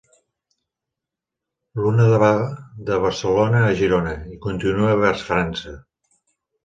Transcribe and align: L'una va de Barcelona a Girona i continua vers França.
L'una 1.81 2.07
va 2.25 2.31
de 2.89 2.97
Barcelona 3.03 3.63
a 3.67 3.71
Girona 3.83 4.17
i 4.37 4.41
continua 4.47 4.97
vers 5.03 5.27
França. 5.29 5.77